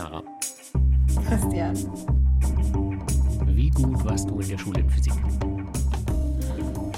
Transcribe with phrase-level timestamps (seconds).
[0.00, 0.22] Clara.
[1.28, 1.76] Christian.
[3.44, 5.12] Wie gut warst du in der Schule in Physik?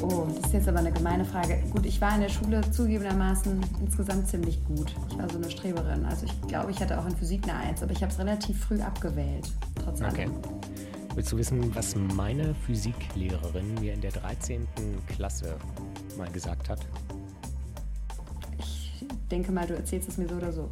[0.01, 1.60] Oh, das ist jetzt aber eine gemeine Frage.
[1.72, 4.94] Gut, ich war in der Schule zugegebenermaßen insgesamt ziemlich gut.
[5.10, 6.04] Ich war so eine Streberin.
[6.04, 8.65] Also ich glaube, ich hatte auch in Physik eine Eins, aber ich habe es relativ
[8.65, 9.50] früh abgewählt.
[9.82, 10.28] Trotz Okay.
[11.14, 14.66] Willst du wissen, was meine Physiklehrerin mir in der 13.
[15.08, 15.56] Klasse
[16.16, 16.78] mal gesagt hat?
[18.59, 20.70] Ich denke mal, du erzählst es mir so oder so.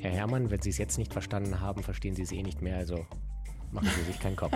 [0.00, 2.78] Herr Herrmann, wenn Sie es jetzt nicht verstanden haben, verstehen Sie es eh nicht mehr,
[2.78, 3.04] also
[3.70, 4.52] machen Sie sich keinen Kopf.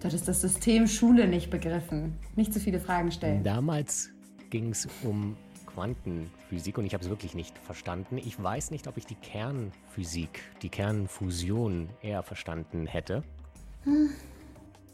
[0.00, 2.18] Du hattest das System Schule nicht begriffen.
[2.36, 3.42] Nicht zu viele Fragen stellen.
[3.42, 4.10] Damals
[4.48, 5.36] ging es um
[5.66, 8.16] Quantenphysik und ich habe es wirklich nicht verstanden.
[8.16, 13.22] Ich weiß nicht, ob ich die Kernphysik, die Kernfusion eher verstanden hätte.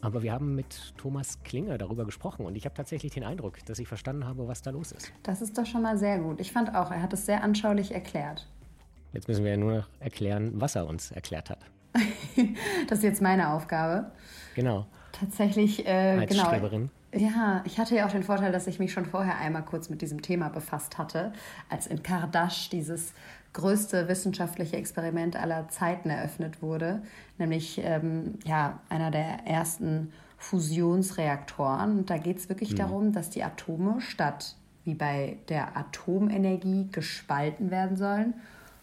[0.01, 3.77] Aber wir haben mit Thomas Klinger darüber gesprochen und ich habe tatsächlich den Eindruck, dass
[3.77, 5.11] ich verstanden habe, was da los ist.
[5.21, 6.39] Das ist doch schon mal sehr gut.
[6.39, 8.47] Ich fand auch, er hat es sehr anschaulich erklärt.
[9.13, 11.59] Jetzt müssen wir ja nur noch erklären, was er uns erklärt hat.
[12.87, 14.11] Das ist jetzt meine Aufgabe.
[14.55, 14.85] Genau.
[15.11, 16.45] Tatsächlich, äh, Als genau.
[16.45, 16.89] Streberin.
[17.13, 20.01] Ja, ich hatte ja auch den Vorteil, dass ich mich schon vorher einmal kurz mit
[20.01, 21.33] diesem Thema befasst hatte,
[21.69, 23.13] als in Kardash dieses
[23.53, 27.01] größte wissenschaftliche Experiment aller Zeiten eröffnet wurde,
[27.37, 31.99] nämlich ähm, ja, einer der ersten Fusionsreaktoren.
[31.99, 37.71] Und da geht es wirklich darum, dass die Atome statt wie bei der Atomenergie gespalten
[37.71, 38.33] werden sollen,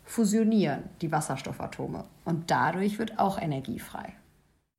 [0.04, 2.04] fusionieren die Wasserstoffatome.
[2.24, 4.14] Und dadurch wird auch Energie frei.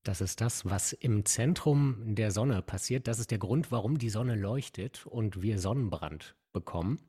[0.03, 3.07] Das ist das, was im Zentrum der Sonne passiert.
[3.07, 6.99] Das ist der Grund, warum die Sonne leuchtet und wir Sonnenbrand bekommen.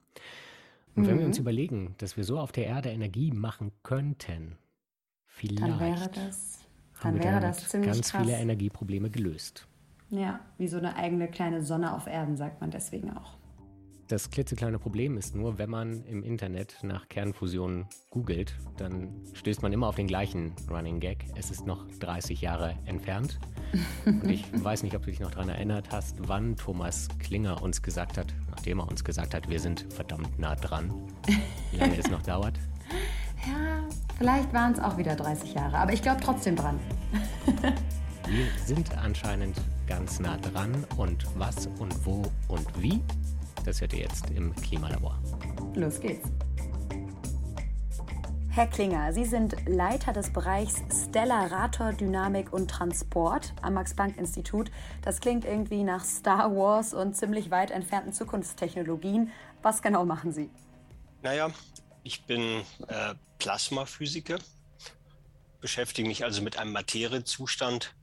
[0.94, 4.58] Und wenn wir uns überlegen, dass wir so auf der Erde Energie machen könnten,
[5.26, 6.58] vielleicht Dann wäre das,
[6.94, 8.22] haben dann wir wäre das ziemlich ganz krass.
[8.22, 9.66] viele Energieprobleme gelöst.
[10.10, 13.39] Ja, wie so eine eigene kleine Sonne auf Erden, sagt man deswegen auch.
[14.10, 19.72] Das klitzekleine Problem ist nur, wenn man im Internet nach Kernfusion googelt, dann stößt man
[19.72, 21.26] immer auf den gleichen Running Gag.
[21.36, 23.38] Es ist noch 30 Jahre entfernt.
[24.04, 27.82] Und ich weiß nicht, ob du dich noch daran erinnert hast, wann Thomas Klinger uns
[27.82, 30.92] gesagt hat, nachdem er uns gesagt hat, wir sind verdammt nah dran,
[31.70, 32.58] wie lange es noch dauert.
[33.46, 36.78] Ja, vielleicht waren es auch wieder 30 Jahre, aber ich glaube trotzdem dran.
[38.26, 39.56] Wir sind anscheinend
[39.86, 43.00] ganz nah dran und was und wo und wie,
[43.64, 45.18] das hört ihr jetzt im Klimalabor.
[45.74, 46.28] Los geht's.
[48.52, 54.72] Herr Klinger, Sie sind Leiter des Bereichs Stellarator Dynamik und Transport am Max-Planck-Institut.
[55.02, 59.30] Das klingt irgendwie nach Star Wars und ziemlich weit entfernten Zukunftstechnologien.
[59.62, 60.50] Was genau machen Sie?
[61.22, 61.50] Naja,
[62.02, 64.38] ich bin äh, Plasmaphysiker,
[65.60, 67.94] beschäftige mich also mit einem Materiezustand,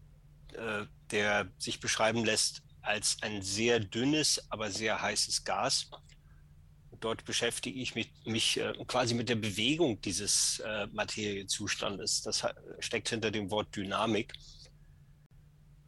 [0.53, 5.89] äh, der sich beschreiben lässt als ein sehr dünnes, aber sehr heißes Gas.
[6.99, 12.23] Dort beschäftige ich mich, mich äh, quasi mit der Bewegung dieses äh, Materiezustandes.
[12.23, 12.43] Das
[12.79, 14.33] steckt hinter dem Wort Dynamik.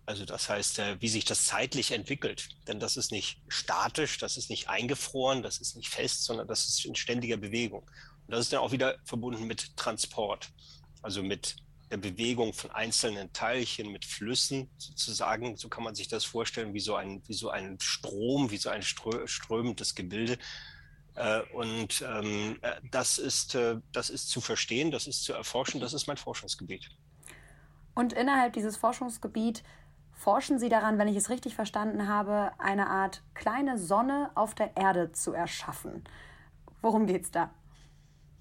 [0.05, 2.49] Also das heißt, äh, wie sich das zeitlich entwickelt.
[2.67, 6.67] Denn das ist nicht statisch, das ist nicht eingefroren, das ist nicht fest, sondern das
[6.67, 7.81] ist in ständiger Bewegung.
[7.81, 10.49] Und das ist dann auch wieder verbunden mit Transport,
[11.01, 11.55] also mit
[11.89, 15.57] der Bewegung von einzelnen Teilchen, mit Flüssen sozusagen.
[15.57, 18.69] So kann man sich das vorstellen, wie so ein, wie so ein Strom, wie so
[18.69, 20.37] ein strö strömendes Gebilde.
[21.15, 25.81] Äh, Und ähm, äh, das, ist, äh, das ist zu verstehen, das ist zu erforschen,
[25.81, 26.89] das ist mein Forschungsgebiet.
[27.95, 29.63] Und innerhalb dieses Forschungsgebiet
[30.13, 34.77] forschen Sie daran, wenn ich es richtig verstanden habe, eine Art kleine Sonne auf der
[34.77, 36.03] Erde zu erschaffen.
[36.81, 37.53] Worum geht's da?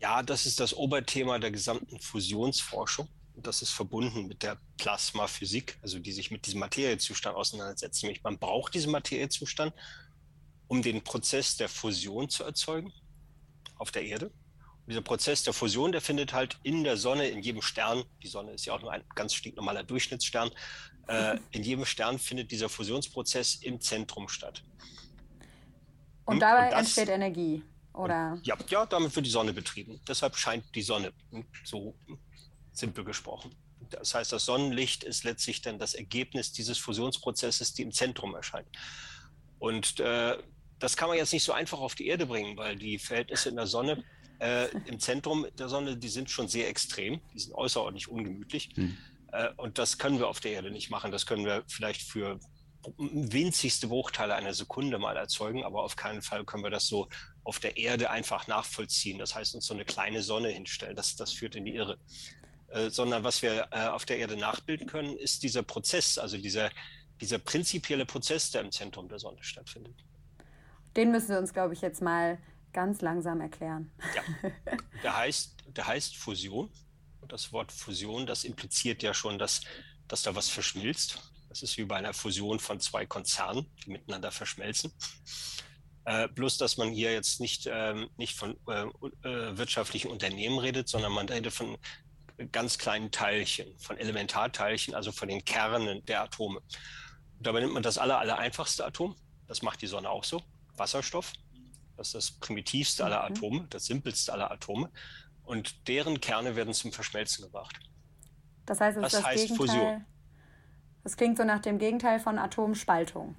[0.00, 3.09] Ja, das ist das Oberthema der gesamten Fusionsforschung.
[3.43, 8.03] Das ist verbunden mit der Plasmaphysik, also die sich mit diesem Materiezustand auseinandersetzt.
[8.03, 9.72] Nämlich man braucht diesen Materiezustand,
[10.66, 12.93] um den Prozess der Fusion zu erzeugen
[13.77, 14.27] auf der Erde.
[14.27, 18.28] Und dieser Prozess der Fusion, der findet halt in der Sonne, in jedem Stern, die
[18.28, 20.50] Sonne ist ja auch nur ein ganz stinknormaler Durchschnittsstern,
[21.09, 24.62] äh, in jedem Stern findet dieser Fusionsprozess im Zentrum statt.
[26.25, 27.62] Und Hm, dabei und das- entsteht Energie,
[27.94, 28.38] oder?
[28.43, 30.01] Ja, ja, damit wird die Sonne betrieben.
[30.09, 31.95] Deshalb scheint die Sonne, hm, so
[32.78, 33.54] simpel gesprochen.
[33.91, 38.69] Das heißt, das Sonnenlicht ist letztlich dann das Ergebnis dieses Fusionsprozesses, die im Zentrum erscheint.
[39.59, 40.36] Und äh,
[40.78, 43.57] das kann man jetzt nicht so einfach auf die Erde bringen, weil die Verhältnisse in
[43.57, 44.04] der Sonne,
[44.41, 48.71] äh, im Zentrum der Sonne, die sind schon sehr extrem, die sind außerordentlich ungemütlich.
[49.33, 51.10] Äh, und das können wir auf der Erde nicht machen.
[51.10, 52.39] Das können wir vielleicht für
[52.97, 57.09] winzigste Bruchteile einer Sekunde mal erzeugen, aber auf keinen Fall können wir das so
[57.42, 59.19] auf der Erde einfach nachvollziehen.
[59.19, 61.98] Das heißt, uns so eine kleine Sonne hinstellen, das, das führt in die Irre.
[62.68, 66.70] Äh, sondern was wir äh, auf der Erde nachbilden können, ist dieser Prozess, also dieser,
[67.20, 69.94] dieser prinzipielle Prozess, der im Zentrum der Sonne stattfindet.
[70.94, 72.38] Den müssen Sie uns, glaube ich, jetzt mal
[72.72, 73.91] ganz langsam erklären.
[74.15, 74.50] Ja.
[75.03, 76.70] Der heißt, der heißt Fusion.
[77.20, 79.60] Und das Wort Fusion, das impliziert ja schon, dass,
[80.09, 81.32] dass da was verschmilzt.
[81.48, 84.92] Das ist wie bei einer Fusion von zwei Konzernen, die miteinander verschmelzen.
[86.04, 88.82] Äh, bloß, dass man hier jetzt nicht, ähm, nicht von äh,
[89.28, 91.76] äh, wirtschaftlichen Unternehmen redet, sondern man redet von
[92.52, 96.60] ganz kleinen Teilchen, von Elementarteilchen, also von den Kernen der Atome.
[97.40, 99.16] Dabei nimmt man das aller, aller einfachste Atom.
[99.46, 100.42] Das macht die Sonne auch so.
[100.76, 101.32] Wasserstoff.
[101.96, 103.36] Das ist das primitivste aller mhm.
[103.36, 104.90] Atome, das simpelste aller Atome.
[105.42, 107.78] Und deren Kerne werden zum Verschmelzen gebracht.
[108.66, 109.66] Das heißt, es das ist das heißt Gegenteil.
[109.66, 110.04] Fusion.
[111.02, 113.36] Das klingt so nach dem Gegenteil von Atomspaltung.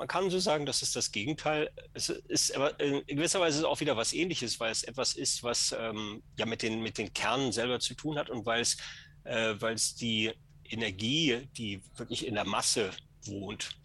[0.00, 1.70] Man kann so sagen, das ist das Gegenteil.
[1.92, 5.76] Es ist aber in gewisser Weise auch wieder was Ähnliches, weil es etwas ist, was
[5.78, 8.78] ähm, ja mit den, mit den Kernen selber zu tun hat und weil es,
[9.24, 10.32] äh, weil es die
[10.64, 12.92] Energie, die wirklich in der Masse
[13.26, 13.78] wohnt,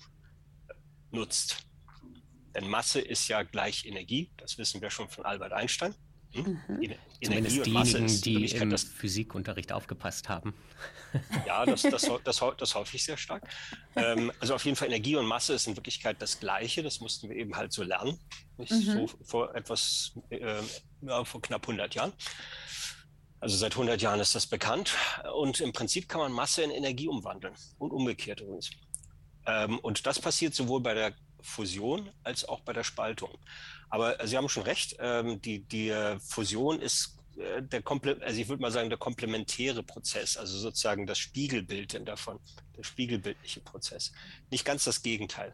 [1.12, 1.68] nutzt.
[2.54, 5.96] Denn Masse ist ja gleich Energie, das wissen wir schon von Albert Einstein.
[6.36, 6.60] Hm?
[6.68, 6.96] Mhm.
[7.22, 10.54] Zumindest diejenigen, die im das, Physikunterricht aufgepasst haben.
[11.48, 13.48] Ja, das, das, das, das hoffe ich sehr stark.
[13.96, 16.84] Ähm, also auf jeden Fall Energie und Masse ist in Wirklichkeit das Gleiche.
[16.84, 18.20] Das mussten wir eben halt so lernen.
[18.58, 18.66] Mhm.
[18.68, 20.62] So vor etwas, äh,
[21.02, 22.12] ja, vor knapp 100 Jahren.
[23.40, 24.96] Also seit 100 Jahren ist das bekannt.
[25.34, 28.72] Und im Prinzip kann man Masse in Energie umwandeln und umgekehrt übrigens.
[29.46, 33.38] Ähm, und das passiert sowohl bei der Fusion als auch bei der Spaltung.
[33.90, 38.40] Aber Sie haben schon recht, ähm, die, die äh, Fusion ist äh, der Komple also
[38.40, 42.40] ich würde mal sagen, der komplementäre Prozess, also sozusagen das Spiegelbild davon,
[42.78, 44.12] der spiegelbildliche Prozess.
[44.52, 45.54] Nicht ganz das Gegenteil.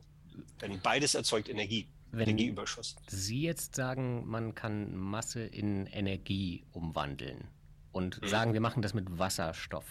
[0.62, 2.95] Denn beides erzeugt Energie, Wenn Energieüberschuss.
[3.07, 7.48] Sie jetzt sagen, man kann Masse in Energie umwandeln
[7.92, 8.27] und mhm.
[8.27, 9.86] sagen, wir machen das mit Wasserstoff.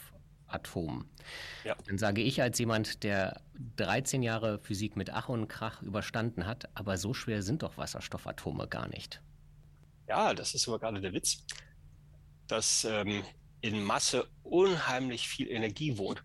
[0.52, 1.08] Atom.
[1.64, 1.76] Ja.
[1.86, 3.42] Dann sage ich als jemand, der
[3.76, 8.68] 13 Jahre Physik mit Ach und Krach überstanden hat, aber so schwer sind doch Wasserstoffatome
[8.68, 9.20] gar nicht.
[10.08, 11.44] Ja, das ist aber gerade der Witz,
[12.46, 13.22] dass ähm,
[13.60, 16.22] in Masse unheimlich viel Energie wohnt.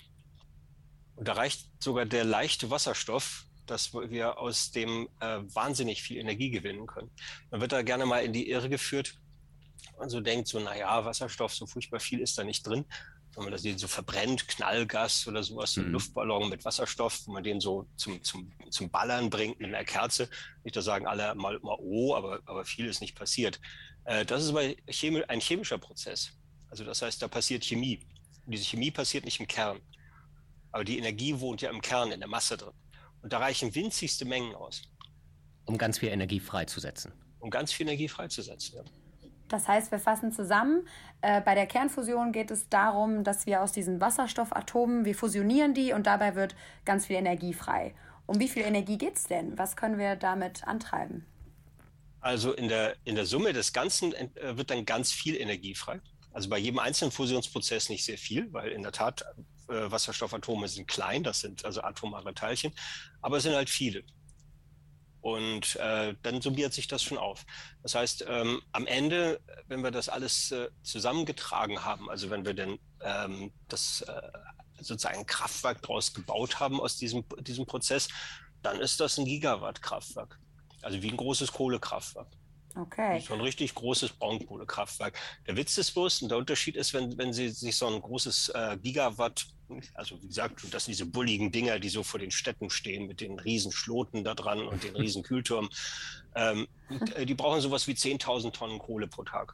[1.15, 6.49] Und da reicht sogar der leichte Wasserstoff, dass wir aus dem äh, wahnsinnig viel Energie
[6.49, 7.11] gewinnen können.
[7.51, 9.15] Man wird da gerne mal in die Irre geführt
[9.97, 12.85] und so denkt, so, naja, Wasserstoff, so furchtbar viel ist da nicht drin
[13.35, 15.91] wenn man das so verbrennt, Knallgas oder sowas, mhm.
[15.91, 20.29] Luftballon mit Wasserstoff, wo man den so zum, zum, zum Ballern bringt mit einer Kerze.
[20.63, 23.59] Nicht, da sagen alle mal, mal oh, aber, aber viel ist nicht passiert.
[24.05, 26.31] Äh, das ist aber chemi ein chemischer Prozess.
[26.69, 27.99] Also das heißt, da passiert Chemie.
[28.45, 29.79] Und diese Chemie passiert nicht im Kern.
[30.71, 32.73] Aber die Energie wohnt ja im Kern, in der Masse drin.
[33.21, 34.81] Und da reichen winzigste Mengen aus.
[35.65, 37.11] Um ganz viel Energie freizusetzen.
[37.39, 38.83] Um ganz viel Energie freizusetzen, ja.
[39.47, 40.87] Das heißt, wir fassen zusammen.
[41.21, 45.93] Äh, bei der Kernfusion geht es darum, dass wir aus diesen Wasserstoffatomen, wir fusionieren die
[45.93, 47.93] und dabei wird ganz viel Energie frei.
[48.25, 49.57] Um wie viel Energie geht es denn?
[49.57, 51.25] Was können wir damit antreiben?
[52.21, 56.01] Also in der, in der Summe des Ganzen äh, wird dann ganz viel Energie frei.
[56.33, 59.23] Also bei jedem einzelnen Fusionsprozess nicht sehr viel, weil in der Tat
[59.69, 62.73] äh, Wasserstoffatome sind klein, das sind also atomare Teilchen,
[63.21, 64.03] aber es sind halt viele.
[65.25, 67.47] Und äh, dann summiert sich das schon auf.
[67.81, 72.53] Das heißt, ähm, am Ende, wenn wir das alles äh, zusammengetragen haben, also wenn wir
[72.53, 74.21] denn ähm, das äh,
[74.79, 78.07] sozusagen Kraftwerk daraus gebaut haben aus diesem, diesem Prozess,
[78.61, 80.39] dann ist das ein Gigawatt-Kraftwerk.
[80.83, 82.27] Also wie ein großes Kohlekraftwerk.
[82.75, 83.19] Okay.
[83.21, 85.17] So ein richtig großes Braunkohlekraftwerk.
[85.47, 88.49] Der Witz ist bloß, und der Unterschied ist, wenn, wenn Sie sich so ein großes
[88.49, 89.47] äh, Gigawatt,
[89.93, 93.21] also wie gesagt, das sind diese bulligen Dinger, die so vor den Städten stehen mit
[93.21, 95.69] den riesen Schloten da dran und den riesen Kühlturm,
[96.35, 96.67] ähm,
[97.23, 99.53] die brauchen sowas wie 10.000 Tonnen Kohle pro Tag.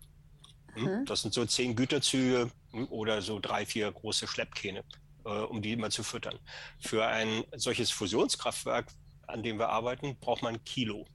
[0.74, 1.06] Hm?
[1.06, 4.84] Das sind so zehn Güterzüge hm, oder so drei, vier große Schleppkähne,
[5.25, 6.39] äh, um die immer zu füttern.
[6.80, 8.88] Für ein solches Fusionskraftwerk,
[9.27, 11.06] an dem wir arbeiten, braucht man Kilo.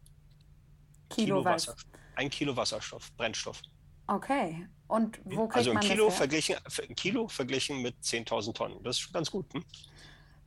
[1.09, 1.77] Kilo, Kilo Wasser,
[2.17, 3.63] ein Kilo Wasserstoff, Brennstoff.
[4.09, 4.67] Okay.
[4.89, 6.57] Und wo kriegt also ein Kilo das verglichen,
[6.89, 8.83] ein Kilo verglichen mit 10.000 Tonnen.
[8.83, 9.53] Das ist schon ganz gut.
[9.53, 9.65] Hm?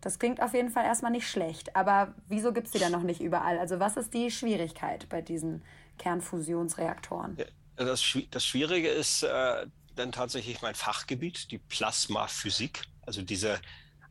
[0.02, 1.76] Das klingt auf jeden Fall erstmal nicht schlecht.
[1.76, 3.60] Aber wieso gibt es die dann noch nicht überall?
[3.60, 5.64] Also was ist die Schwierigkeit bei diesen
[5.98, 7.38] Kernfusionsreaktoren?
[7.76, 12.84] Das, das Schwierige ist äh, dann tatsächlich mein Fachgebiet, die Plasmaphysik.
[13.06, 13.60] Also diese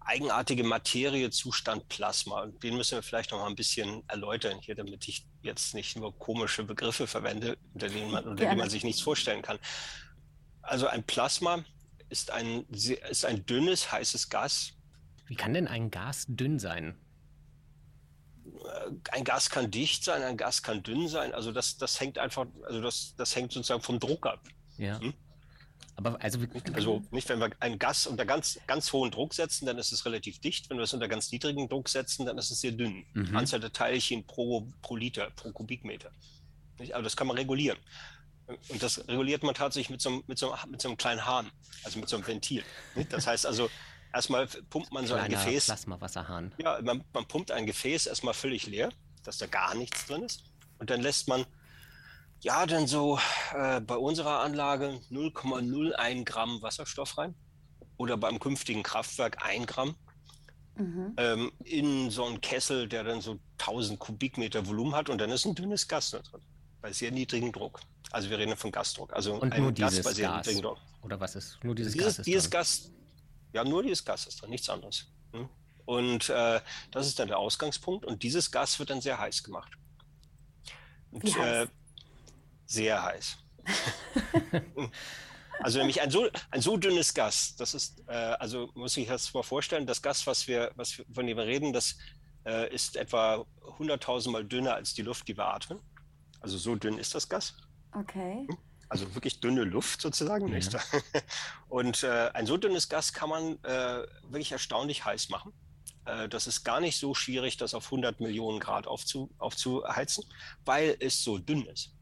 [0.00, 2.42] eigenartige Materiezustand Plasma.
[2.42, 5.96] Und den müssen wir vielleicht noch mal ein bisschen erläutern hier, damit ich jetzt nicht
[5.96, 9.58] nur komische Begriffe verwende, unter denen man, unter denen man sich nichts vorstellen kann.
[10.68, 11.64] Also ein Plasma
[12.08, 14.72] ist ein, ist ein dünnes, heißes Gas.
[15.26, 16.98] Wie kann denn ein Gas dünn sein?
[18.46, 21.34] Äh, ein Gas kann dicht sein, ein Gas kann dünn sein.
[21.34, 24.40] Also das, das hängt einfach, also das, das hängt sozusagen vom Druck ab.
[24.76, 25.00] Ja.
[25.00, 25.14] Hm?
[25.96, 26.38] Aber also,
[26.74, 30.06] also nicht, wenn wir ein Gas unter ganz, ganz hohen Druck setzen, dann ist es
[30.06, 30.70] relativ dicht.
[30.70, 33.04] Wenn wir es unter ganz niedrigen Druck setzen, dann ist es sehr dünn.
[33.14, 33.36] Mhm.
[33.36, 36.12] Anzahl der Teilchen pro, pro Liter, pro Kubikmeter.
[36.92, 37.78] Aber das kann man regulieren.
[38.68, 41.50] Und das reguliert man tatsächlich mit so, einem, mit, so, mit so einem kleinen Hahn,
[41.84, 42.64] also mit so einem Ventil.
[43.10, 43.68] Das heißt also,
[44.12, 45.66] erstmal pumpt man so ein Gefäß.
[45.66, 46.54] Plasmawasserhahn.
[46.58, 48.90] Ja, man, man pumpt ein Gefäß erstmal völlig leer,
[49.22, 50.44] dass da gar nichts drin ist.
[50.78, 51.44] Und dann lässt man,
[52.40, 53.18] ja, dann so
[53.54, 57.34] äh, bei unserer Anlage 0,01 Gramm Wasserstoff rein.
[57.96, 59.96] Oder beim künftigen Kraftwerk 1 Gramm.
[60.76, 61.14] Mhm.
[61.16, 65.10] Ähm, in so einen Kessel, der dann so 1000 Kubikmeter Volumen hat.
[65.10, 66.40] Und dann ist ein dünnes Gas da drin.
[66.80, 67.80] Bei sehr niedrigem Druck.
[68.10, 69.12] Also wir reden von Gasdruck.
[69.12, 70.46] Also und ein nur Gas dieses bei sehr Gas.
[70.46, 70.78] niedrigem Druck.
[71.02, 71.58] Oder was ist?
[71.62, 72.24] Nur dieses, dieses Gas?
[72.24, 72.90] dieses Gas.
[73.52, 75.06] Ja, nur dieses Gas ist drin, nichts anderes.
[75.32, 75.48] Hm?
[75.84, 78.04] Und äh, das ist dann der Ausgangspunkt.
[78.04, 79.72] Und dieses Gas wird dann sehr heiß gemacht.
[81.10, 81.66] Und, Wie heiß?
[81.66, 81.70] Äh,
[82.66, 83.38] sehr heiß.
[85.60, 89.32] also nämlich ein so, ein so dünnes Gas, das ist, äh, also muss ich das
[89.34, 91.96] mal vorstellen, das Gas, was wir, was wir, von dem wir reden, das
[92.44, 93.46] äh, ist etwa
[93.78, 95.80] 100.000 Mal dünner als die Luft, die wir atmen.
[96.40, 97.54] Also so dünn ist das Gas.
[97.92, 98.46] Okay.
[98.88, 100.48] Also wirklich dünne Luft sozusagen.
[100.48, 100.80] Ja.
[101.68, 105.52] Und äh, ein so dünnes Gas kann man äh, wirklich erstaunlich heiß machen.
[106.06, 110.24] Äh, das ist gar nicht so schwierig, das auf 100 Millionen Grad aufzu, aufzuheizen,
[110.64, 111.92] weil es so dünn ist.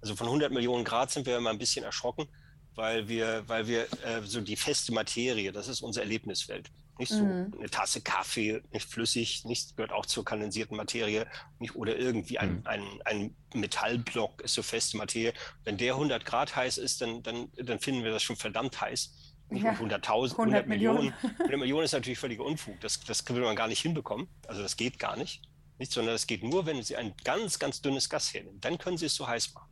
[0.00, 2.28] Also von 100 Millionen Grad sind wir immer ein bisschen erschrocken,
[2.74, 6.70] weil wir, weil wir äh, so die feste Materie, das ist unsere Erlebniswelt.
[7.00, 7.54] Nicht so mhm.
[7.58, 11.26] eine Tasse Kaffee, nicht flüssig, nicht gehört auch zur kondensierten Materie,
[11.58, 12.66] nicht, oder irgendwie ein, mhm.
[12.66, 15.32] ein, ein Metallblock ist so feste Materie.
[15.64, 19.14] Wenn der 100 Grad heiß ist, dann, dann, dann finden wir das schon verdammt heiß.
[19.48, 19.72] Nicht ja.
[19.72, 21.14] 100.000, 100 Millionen.
[21.22, 22.78] 100 Millionen ist natürlich völliger Unfug.
[22.82, 24.28] Das, das will man gar nicht hinbekommen.
[24.46, 25.40] Also das geht gar nicht.
[25.78, 25.92] nicht.
[25.92, 28.60] Sondern das geht nur, wenn Sie ein ganz, ganz dünnes Gas hernehmen.
[28.60, 29.70] Dann können Sie es so heiß machen.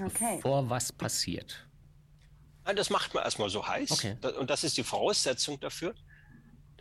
[0.00, 0.38] Okay.
[0.40, 1.66] Vor was passiert?
[2.62, 3.90] Das macht man erstmal so heiß.
[3.90, 4.16] Okay.
[4.38, 5.96] Und das ist die Voraussetzung dafür,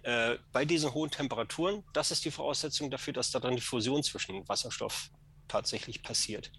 [0.04, 4.04] äh, bei diesen hohen Temperaturen, das ist die Voraussetzung dafür, dass da dann die Fusion
[4.04, 5.10] zwischen Wasserstoff
[5.48, 6.52] tatsächlich passiert.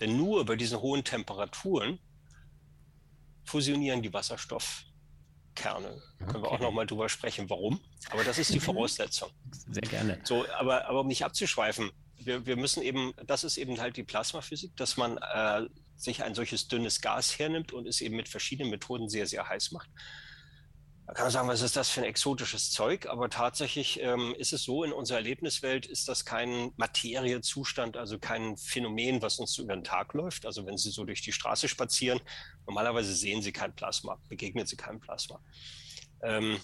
[0.00, 1.98] Denn nur bei diesen hohen Temperaturen
[3.44, 6.02] fusionieren die Wasserstoffkerne.
[6.20, 6.32] Okay.
[6.32, 7.80] Können wir auch nochmal drüber sprechen, warum.
[8.10, 9.30] Aber das ist die Voraussetzung.
[9.70, 10.20] Sehr gerne.
[10.24, 14.04] So, aber, aber um nicht abzuschweifen, wir, wir müssen eben, das ist eben halt die
[14.04, 18.70] Plasmaphysik, dass man äh, sich ein solches dünnes Gas hernimmt und es eben mit verschiedenen
[18.70, 19.88] Methoden sehr, sehr heiß macht.
[21.06, 23.06] Da kann man sagen, was ist das für ein exotisches Zeug?
[23.06, 28.56] Aber tatsächlich ähm, ist es so, in unserer Erlebniswelt ist das kein Materiezustand, also kein
[28.56, 30.46] Phänomen, was uns über den Tag läuft.
[30.46, 32.20] Also wenn Sie so durch die Straße spazieren,
[32.66, 35.40] normalerweise sehen Sie kein Plasma, begegnen Sie keinem Plasma.
[36.22, 36.58] Ähm,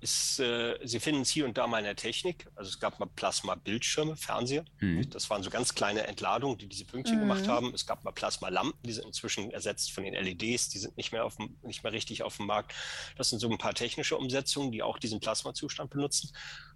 [0.00, 2.46] ist, äh, Sie finden es hier und da mal in der Technik.
[2.54, 4.64] Also es gab mal Plasma-Bildschirme, Fernseher.
[4.80, 5.08] Mhm.
[5.10, 7.22] Das waren so ganz kleine Entladungen, die diese Pünktchen mhm.
[7.22, 7.74] gemacht haben.
[7.74, 10.68] Es gab mal Plasma-Lampen, die sind inzwischen ersetzt von den LEDs.
[10.68, 12.74] Die sind nicht mehr, auf dem, nicht mehr richtig auf dem Markt.
[13.16, 16.30] Das sind so ein paar technische Umsetzungen, die auch diesen Plasmazustand benutzen.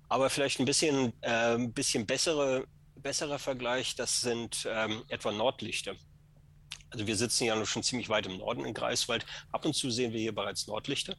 [0.08, 5.94] Aber vielleicht ein bisschen, äh, bisschen bessere, besserer Vergleich, das sind ähm, etwa Nordlichter.
[6.90, 9.24] Also wir sitzen ja schon ziemlich weit im Norden in Greifswald.
[9.52, 11.16] Ab und zu sehen wir hier bereits Nordlichter.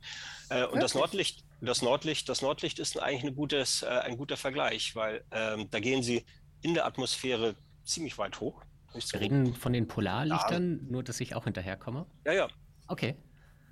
[0.49, 4.37] Äh, und das Nordlicht, das Nordlicht, das Nordlicht ist eigentlich ein, gutes, äh, ein guter
[4.37, 6.25] Vergleich, weil ähm, da gehen sie
[6.61, 8.61] in der Atmosphäre ziemlich weit hoch.
[8.93, 10.91] Wir reden von den Polarlichtern, ja.
[10.91, 12.05] nur dass ich auch hinterherkomme?
[12.25, 12.47] Ja, ja.
[12.87, 13.15] Okay.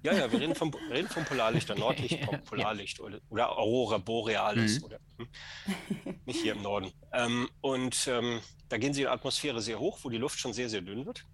[0.01, 3.03] Ja, ja, wir reden vom, reden vom Polarlichter, Nordlicht Polarlicht ja.
[3.03, 4.85] oder, oder, Aurora Borealis mhm.
[4.85, 6.91] oder hm, nicht hier im Norden.
[7.11, 10.53] Ähm, und ähm, da gehen sie in der Atmosphäre sehr hoch, wo die Luft schon
[10.53, 11.25] sehr, sehr dünn wird.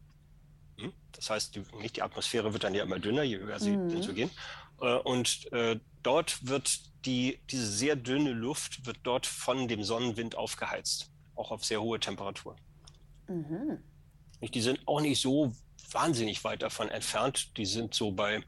[0.78, 0.94] Hm?
[1.12, 3.90] Das heißt, die, nicht die Atmosphäre wird dann ja immer dünner, je höher sie mhm.
[3.90, 4.30] hinzugehen.
[4.82, 10.36] Äh, und äh, dort wird die, diese sehr dünne Luft wird dort von dem Sonnenwind
[10.36, 12.58] aufgeheizt, auch auf sehr hohe Temperaturen.
[13.28, 13.80] Mhm.
[14.42, 15.54] Die sind auch nicht so
[15.92, 17.58] wahnsinnig weit davon entfernt.
[17.58, 18.44] Die sind so bei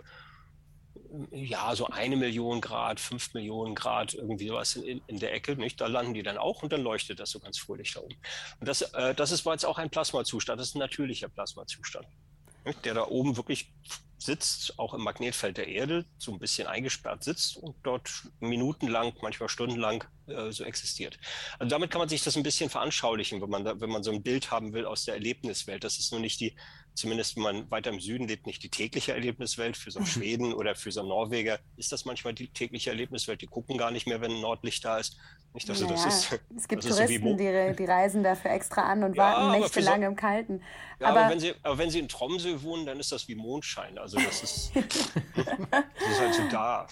[1.32, 5.80] ja, so eine Million Grad, fünf Millionen Grad, irgendwie sowas in, in, der Ecke, nicht?
[5.80, 8.16] Da landen die dann auch und dann leuchtet das so ganz fröhlich da oben.
[8.60, 12.08] Und das, äh, das ist jetzt auch ein Plasmazustand, das ist ein natürlicher Plasmazustand,
[12.66, 12.86] nicht?
[12.86, 13.72] der da oben wirklich
[14.18, 18.10] sitzt, auch im Magnetfeld der Erde, so ein bisschen eingesperrt sitzt und dort
[18.40, 21.18] minutenlang, manchmal stundenlang äh, so existiert.
[21.60, 24.12] Also damit kann man sich das ein bisschen veranschaulichen, wenn man, da, wenn man so
[24.12, 25.84] ein Bild haben will aus der Erlebniswelt.
[25.84, 26.56] Das ist nur nicht die,
[26.96, 29.78] zumindest wenn man weiter im Süden lebt, nicht die tägliche Erlebniswelt.
[29.78, 33.42] Für so einen Schweden oder für so einen Norweger ist das manchmal die tägliche Erlebniswelt.
[33.42, 35.18] Die gucken gar nicht mehr, wenn ein Nordlicht da ist.
[35.54, 39.04] Nicht, dass naja, das ist, es gibt Touristen, so die, die, reisen dafür extra an
[39.04, 40.62] und ja, warten nächtelang so, im Kalten.
[41.00, 43.36] Ja, aber, aber, wenn sie, aber wenn sie in Tromsø wohnen, dann ist das wie
[43.36, 43.98] Mondschein.
[43.98, 46.88] Also das ist, das ist halt so da.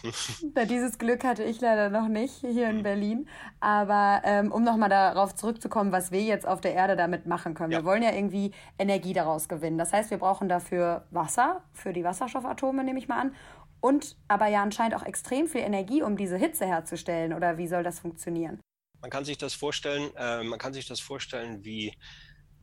[0.66, 2.84] Dieses Glück hatte ich leider noch nicht hier in hm.
[2.84, 3.30] Berlin.
[3.60, 7.72] Aber ähm, um nochmal darauf zurückzukommen, was wir jetzt auf der Erde damit machen können.
[7.72, 7.80] Ja.
[7.80, 9.78] Wir wollen ja irgendwie Energie daraus gewinnen.
[9.78, 13.36] Das heißt, wir brauchen dafür Wasser, für die Wasserstoffatome nehme ich mal an.
[13.80, 17.34] Und aber ja anscheinend auch extrem viel Energie, um diese Hitze herzustellen.
[17.34, 18.60] Oder wie soll das funktionieren?
[19.00, 21.94] Man kann sich das vorstellen, äh, man kann sich das vorstellen wie,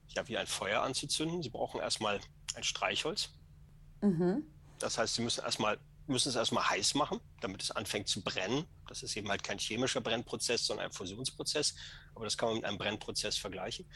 [0.09, 1.43] ja, wie ein Feuer anzuzünden.
[1.43, 2.19] Sie brauchen erstmal
[2.57, 3.31] ein Streichholz.
[4.03, 4.45] Mhm.
[4.79, 8.67] Das heißt, Sie müssen erstmal müssen es erstmal heiß machen, damit es anfängt zu brennen.
[8.89, 11.75] Das ist eben halt kein chemischer Brennprozess, sondern ein Fusionsprozess.
[12.15, 13.87] Aber das kann man mit einem Brennprozess vergleichen.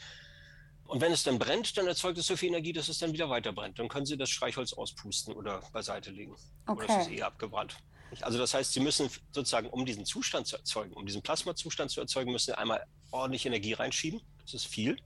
[0.85, 3.29] Und wenn es dann brennt, dann erzeugt es so viel Energie, dass es dann wieder
[3.29, 3.77] weiter brennt.
[3.77, 6.35] Dann können Sie das Streichholz auspusten oder beiseite legen.
[6.65, 6.85] Okay.
[6.85, 7.77] Oder es ist eh abgebrannt.
[8.21, 11.99] Also das heißt, Sie müssen sozusagen, um diesen Zustand zu erzeugen, um diesen Plasmazustand zu
[11.99, 14.21] erzeugen, müssen Sie einmal ordentlich Energie reinschieben.
[14.43, 14.97] Das ist viel.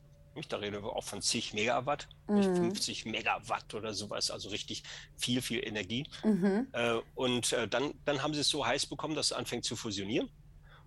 [0.48, 2.56] Da reden wir auch von zig Megawatt, mhm.
[2.56, 4.84] 50 Megawatt oder sowas, also richtig
[5.18, 6.06] viel, viel Energie.
[6.24, 6.68] Mhm.
[6.72, 9.76] Äh, und äh, dann, dann haben sie es so heiß bekommen, dass es anfängt zu
[9.76, 10.30] fusionieren.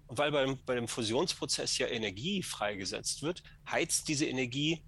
[0.06, 4.82] Und weil beim, bei dem Fusionsprozess ja Energie freigesetzt wird, heizt diese Energie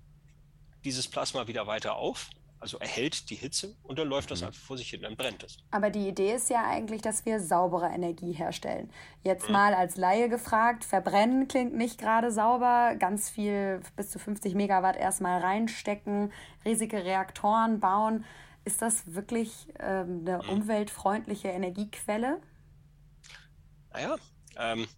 [0.85, 2.31] dieses Plasma wieder weiter auf
[2.67, 4.49] also erhält die Hitze und dann läuft das mhm.
[4.49, 5.59] einfach vor sich hin, dann brennt es.
[5.71, 8.91] Aber die Idee ist ja eigentlich, dass wir saubere Energie herstellen.
[9.23, 9.53] Jetzt mhm.
[9.53, 14.97] mal als Laie gefragt, verbrennen klingt nicht gerade sauber, ganz viel bis zu 50 Megawatt
[14.97, 16.33] erstmal reinstecken,
[16.65, 18.25] riesige Reaktoren bauen.
[18.65, 20.49] Ist das wirklich ähm, eine mhm.
[20.49, 22.41] umweltfreundliche Energiequelle?
[23.93, 24.17] Naja,
[24.57, 24.89] ähm,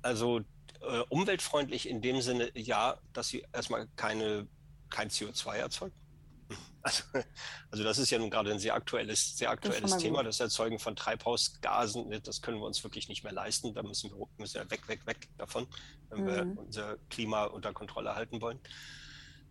[0.00, 0.42] also
[0.80, 4.46] äh, umweltfreundlich in dem Sinne, ja, dass sie erstmal keine,
[4.90, 5.96] kein CO2 erzeugt.
[6.82, 7.02] Also,
[7.72, 10.78] also das ist ja nun gerade ein sehr aktuelles, sehr aktuelles das Thema, das Erzeugen
[10.78, 12.08] von Treibhausgasen.
[12.08, 13.74] Ne, das können wir uns wirklich nicht mehr leisten.
[13.74, 15.66] Da müssen wir, müssen wir weg, weg, weg davon,
[16.10, 16.26] wenn mhm.
[16.26, 18.60] wir unser Klima unter Kontrolle halten wollen.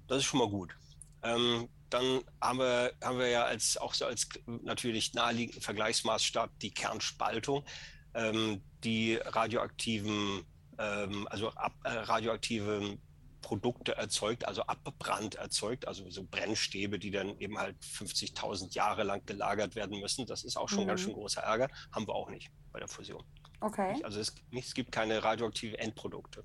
[0.08, 0.78] Das ist schon mal gut.
[1.24, 6.72] Ähm, dann haben wir, haben wir ja als, auch so als natürlich naheliegenden Vergleichsmaßstab die
[6.72, 7.66] Kernspaltung,
[8.14, 10.46] ähm, die radioaktiven,
[10.78, 12.98] ähm, also ab, äh, radioaktive
[13.46, 19.24] Produkte erzeugt, also Abbrand erzeugt, also so Brennstäbe, die dann eben halt 50.000 Jahre lang
[19.28, 20.26] gelagert werden müssen.
[20.26, 20.88] Das ist auch schon mhm.
[20.88, 21.70] ganz schön großer Ärger.
[21.92, 23.24] Haben wir auch nicht bei der Fusion.
[23.62, 24.02] Okay.
[24.04, 26.44] Also es, es gibt keine radioaktiven Endprodukte,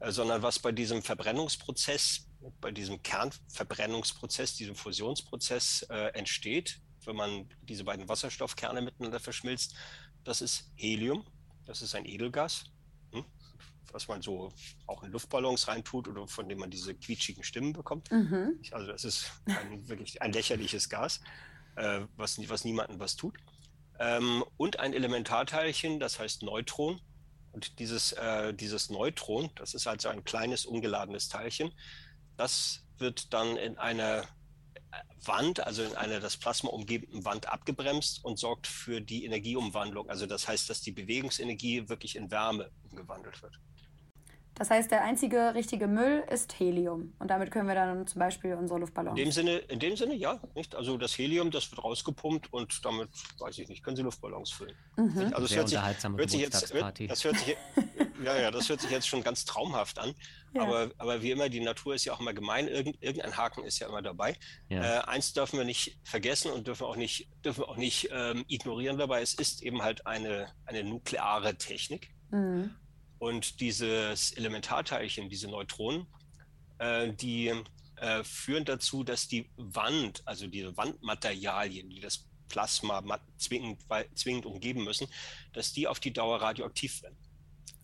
[0.00, 2.26] äh, sondern was bei diesem Verbrennungsprozess,
[2.60, 9.76] bei diesem Kernverbrennungsprozess, diesem Fusionsprozess äh, entsteht, wenn man diese beiden Wasserstoffkerne miteinander verschmilzt,
[10.24, 11.24] das ist Helium,
[11.66, 12.64] das ist ein Edelgas
[13.92, 14.52] was man so
[14.86, 18.10] auch in Luftballons reintut oder von dem man diese quietschigen Stimmen bekommt.
[18.10, 18.60] Mhm.
[18.72, 21.20] Also das ist ein, wirklich ein lächerliches Gas,
[21.76, 23.34] äh, was, was niemandem was tut.
[23.98, 27.00] Ähm, und ein Elementarteilchen, das heißt Neutron.
[27.52, 31.72] Und dieses, äh, dieses Neutron, das ist also ein kleines ungeladenes Teilchen,
[32.36, 34.28] das wird dann in einer
[35.24, 40.08] Wand, also in einer das Plasma umgebenden Wand abgebremst und sorgt für die Energieumwandlung.
[40.08, 43.58] Also das heißt, dass die Bewegungsenergie wirklich in Wärme umgewandelt wird.
[44.58, 47.12] Das heißt, der einzige richtige Müll ist Helium.
[47.18, 49.18] Und damit können wir dann zum Beispiel unsere Luftballons.
[49.18, 50.40] In dem Sinne, in dem Sinne ja.
[50.54, 50.74] Nicht?
[50.74, 54.74] Also das Helium, das wird rausgepumpt und damit, weiß ich nicht, können Sie Luftballons füllen.
[54.96, 55.30] Mhm.
[55.34, 57.56] Also Sehr hört sich, hört sich jetzt, das hört sich,
[58.24, 60.14] ja, ja, das hört sich jetzt schon ganz traumhaft an.
[60.54, 60.62] Ja.
[60.62, 62.66] Aber, aber wie immer, die Natur ist ja auch immer gemein.
[62.66, 64.36] Irgend, irgendein Haken ist ja immer dabei.
[64.70, 65.00] Ja.
[65.00, 68.96] Äh, eins dürfen wir nicht vergessen und dürfen auch nicht, dürfen auch nicht ähm, ignorieren
[68.96, 69.20] dabei.
[69.20, 72.08] Es ist eben halt eine, eine nukleare Technik.
[72.30, 72.70] Mhm.
[73.18, 76.06] Und dieses Elementarteilchen, diese Neutronen,
[76.78, 77.52] äh, die
[77.96, 83.02] äh, führen dazu, dass die Wand, also diese Wandmaterialien, die das Plasma
[83.38, 83.82] zwingend,
[84.14, 85.08] zwingend umgeben müssen,
[85.52, 87.16] dass die auf die Dauer radioaktiv werden.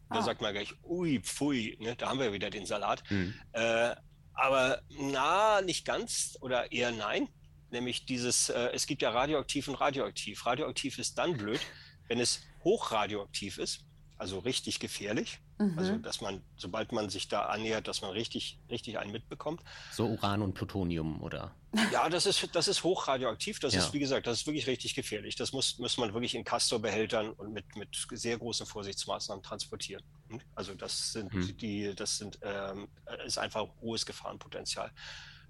[0.09, 0.17] Ah.
[0.17, 3.03] Da sagt man gleich, ui, pfui, ne, da haben wir wieder den Salat.
[3.11, 3.35] Mhm.
[3.53, 3.95] Äh,
[4.35, 7.29] aber na, nicht ganz oder eher nein.
[7.71, 10.45] Nämlich dieses, äh, es gibt ja radioaktiv und radioaktiv.
[10.45, 11.61] Radioaktiv ist dann blöd,
[12.09, 13.85] wenn es hochradioaktiv ist
[14.23, 15.41] also richtig gefährlich.
[15.59, 15.77] Mhm.
[15.77, 19.63] Also dass man, sobald man sich da annähert, dass man richtig, richtig einen mitbekommt.
[19.91, 21.57] So Uran und Plutonium, oder?
[21.91, 23.59] Ja, das ist, das ist hochradioaktiv.
[23.59, 23.81] Das ja.
[23.81, 25.35] ist, wie gesagt, das ist wirklich richtig gefährlich.
[25.35, 30.05] Das muss, muss man wirklich in Castor-Behältern und mit, mit sehr großen Vorsichtsmaßnahmen transportieren.
[30.29, 30.41] Hm?
[30.55, 31.57] Also das sind mhm.
[31.57, 32.87] die, das sind, ähm,
[33.27, 34.93] ist einfach hohes Gefahrenpotenzial.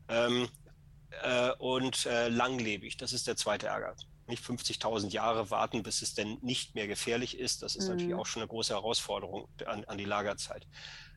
[0.09, 0.49] Ähm,
[1.23, 3.95] äh, und äh, langlebig, das ist der zweite Ärger
[4.27, 7.63] nicht 50.000 Jahre warten, bis es denn nicht mehr gefährlich ist.
[7.63, 7.91] Das ist mhm.
[7.91, 10.67] natürlich auch schon eine große Herausforderung an, an die Lagerzeit.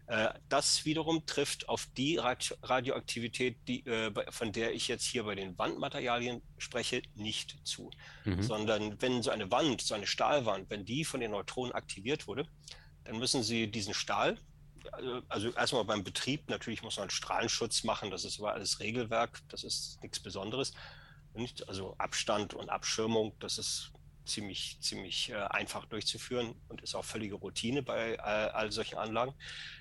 [0.08, 5.36] Äh, das wiederum trifft auf die Radioaktivität, die, äh, von der ich jetzt hier bei
[5.36, 7.90] den Wandmaterialien spreche, nicht zu.
[8.24, 8.44] Mhm.
[8.44, 12.48] Sondern wenn so eine Wand, so eine Stahlwand, wenn die von den Neutronen aktiviert wurde,
[13.04, 14.38] dann müssen Sie diesen Stahl,
[14.92, 19.42] also, also erstmal beim Betrieb, natürlich muss man Strahlenschutz machen, das ist aber alles Regelwerk,
[19.50, 20.74] das ist nichts Besonderes.
[21.36, 21.68] Nicht?
[21.68, 23.92] Also Abstand und Abschirmung, das ist
[24.26, 29.34] ziemlich, ziemlich äh, einfach durchzuführen und ist auch völlige Routine bei äh, all solchen Anlagen.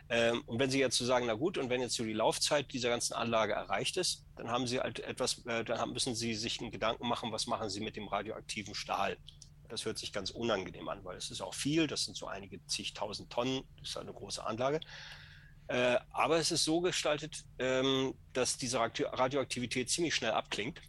[0.09, 2.73] Ähm, und wenn Sie jetzt so sagen, na gut, und wenn jetzt so die Laufzeit
[2.73, 6.35] dieser ganzen Anlage erreicht ist, dann haben Sie halt etwas, äh, dann haben, müssen Sie
[6.35, 9.17] sich einen Gedanken machen, was machen Sie mit dem radioaktiven Stahl.
[9.69, 12.65] Das hört sich ganz unangenehm an, weil es ist auch viel, das sind so einige
[12.67, 14.81] zigtausend Tonnen, das ist eine große Anlage.
[15.69, 20.81] Äh, aber es ist so gestaltet, ähm, dass diese Radioaktivität ziemlich schnell abklingt.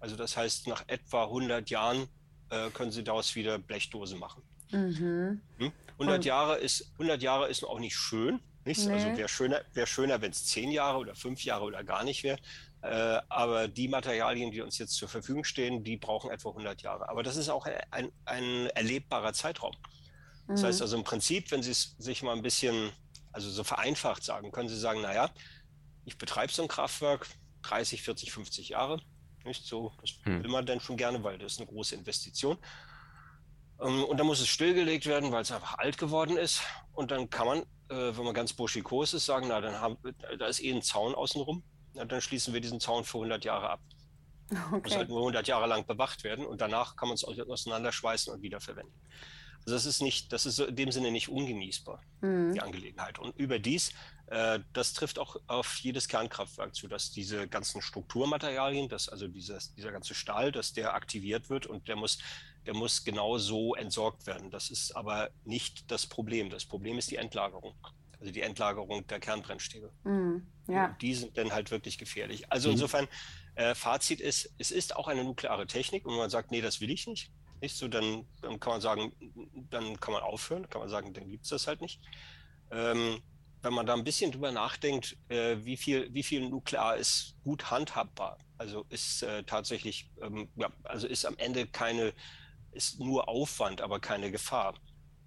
[0.00, 2.08] Also das heißt, nach etwa 100 Jahren
[2.50, 4.42] äh, können Sie daraus wieder Blechdose machen.
[4.70, 5.40] Mhm.
[5.58, 5.72] Hm?
[5.98, 8.40] 100, Jahre ist, 100 Jahre ist auch nicht schön.
[8.64, 8.80] Nicht?
[8.80, 9.04] Also nee.
[9.04, 12.24] Also wäre schöner, wär schöner wenn es 10 Jahre oder 5 Jahre oder gar nicht
[12.24, 12.38] wäre.
[12.82, 17.08] Äh, aber die Materialien, die uns jetzt zur Verfügung stehen, die brauchen etwa 100 Jahre.
[17.08, 19.74] Aber das ist auch ein, ein erlebbarer Zeitraum.
[20.46, 20.66] Das mhm.
[20.66, 22.90] heißt also im Prinzip, wenn Sie es sich mal ein bisschen,
[23.32, 25.30] also so vereinfacht sagen, können Sie sagen, naja,
[26.04, 27.26] ich betreibe so ein Kraftwerk
[27.62, 29.00] 30, 40, 50 Jahre.
[29.46, 30.42] Nicht so, das mhm.
[30.42, 32.58] will man denn schon gerne, weil das ist eine große Investition.
[33.80, 36.62] Ähm, und dann muss es stillgelegt werden, weil es einfach alt geworden ist.
[36.92, 39.96] Und dann kann man, äh, wenn man ganz burschikos ist, sagen, na, dann haben,
[40.38, 41.62] da ist eh ein Zaun außenrum.
[41.94, 43.80] Na, dann schließen wir diesen Zaun für 100 Jahre ab.
[44.50, 44.80] Okay.
[44.84, 48.42] Muss halt nur 100 Jahre lang bewacht werden und danach kann man es auseinanderschweißen und
[48.42, 48.94] wiederverwenden.
[49.66, 52.52] Also das ist nicht, das ist in dem Sinne nicht ungenießbar, mhm.
[52.54, 53.18] die Angelegenheit.
[53.18, 53.90] Und überdies,
[54.28, 59.92] das trifft auch auf jedes Kernkraftwerk zu, dass diese ganzen Strukturmaterialien, dass also dieses, dieser
[59.92, 62.18] ganze Stahl, dass der aktiviert wird und der muss
[62.66, 64.50] der muss genau so entsorgt werden.
[64.50, 66.50] Das ist aber nicht das Problem.
[66.50, 67.74] Das Problem ist die Endlagerung.
[68.18, 69.92] Also die Endlagerung der Kernbrennstäbe.
[70.04, 70.96] Mm, ja.
[71.00, 72.50] Die sind dann halt wirklich gefährlich.
[72.50, 72.72] Also mhm.
[72.72, 73.08] insofern,
[73.54, 76.90] äh, Fazit ist, es ist auch eine nukleare Technik und man sagt, nee, das will
[76.90, 77.30] ich nicht.
[77.60, 79.12] Nicht so, dann, dann kann man sagen,
[79.70, 82.00] dann kann man aufhören, kann man sagen, dann gibt es das halt nicht.
[82.70, 83.22] Ähm,
[83.66, 87.68] wenn man da ein bisschen drüber nachdenkt, äh, wie, viel, wie viel Nuklear ist gut
[87.68, 92.12] handhabbar, also ist äh, tatsächlich, ähm, ja, also ist am Ende keine
[92.76, 94.74] ist nur Aufwand, aber keine Gefahr.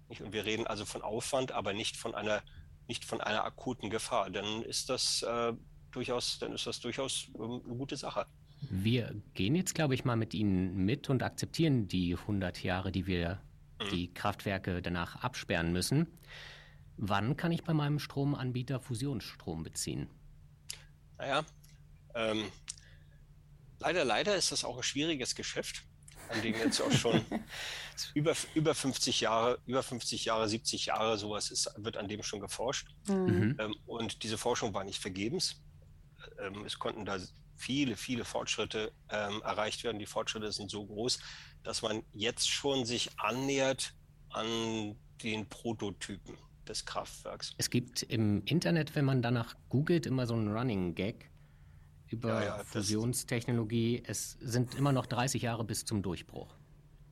[0.08, 2.42] Und wir reden also von Aufwand, aber nicht von einer,
[2.88, 4.30] nicht von einer akuten Gefahr.
[4.30, 5.52] Dann ist das äh,
[5.90, 8.24] durchaus, dann ist das durchaus ähm, eine gute Sache.
[8.70, 13.06] Wir gehen jetzt, glaube ich, mal mit Ihnen mit und akzeptieren die 100 Jahre, die
[13.06, 13.40] wir
[13.80, 13.88] mhm.
[13.90, 16.06] die Kraftwerke danach absperren müssen.
[17.02, 20.10] Wann kann ich bei meinem Stromanbieter Fusionsstrom beziehen?
[21.18, 21.44] Naja,
[22.14, 22.44] ähm,
[23.78, 25.84] leider, leider ist das auch ein schwieriges Geschäft
[26.30, 27.24] an dem jetzt auch schon
[28.14, 32.40] über, über 50 Jahre, über 50 Jahre, 70 Jahre sowas ist, wird an dem schon
[32.40, 32.88] geforscht.
[33.08, 33.56] Mhm.
[33.58, 35.60] Ähm, und diese Forschung war nicht vergebens.
[36.38, 37.18] Ähm, es konnten da
[37.56, 39.98] viele, viele Fortschritte ähm, erreicht werden.
[39.98, 41.18] Die Fortschritte sind so groß,
[41.62, 43.92] dass man jetzt schon sich annähert
[44.30, 46.38] an den Prototypen
[46.70, 47.54] des Kraftwerks.
[47.58, 51.28] Es gibt im Internet, wenn man danach googelt, immer so einen Running Gag
[52.08, 54.02] über ja, ja, Fusionstechnologie.
[54.06, 56.54] Es sind immer noch 30 Jahre bis zum Durchbruch.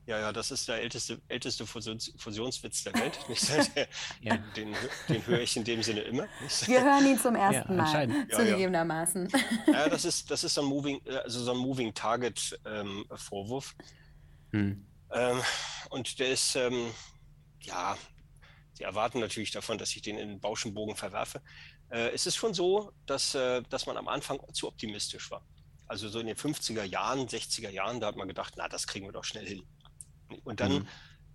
[0.07, 3.19] Ja, ja, das ist der älteste, älteste Fusions Fusionswitz der Welt.
[4.21, 4.37] ja.
[4.55, 4.75] den,
[5.07, 6.25] den, höre ich in dem Sinne immer.
[6.65, 9.29] Wir hören ihn zum ersten Mal, zugegebenermaßen.
[9.67, 13.75] Ja, das ist, das ist so ein Moving, also so ein Moving Target ähm, Vorwurf.
[14.51, 14.83] Hm.
[15.11, 15.41] Ähm,
[15.91, 16.87] und der ist, ähm,
[17.61, 17.95] ja,
[18.79, 21.41] Sie erwarten natürlich davon, dass ich den in den Bauschenbogen verwerfe.
[21.89, 25.45] Äh, es ist schon so, dass, äh, dass man am Anfang zu optimistisch war.
[25.87, 29.05] Also so in den 50er Jahren, 60er Jahren, da hat man gedacht, na, das kriegen
[29.05, 29.63] wir doch schnell hin.
[30.45, 30.87] Und dann, mhm.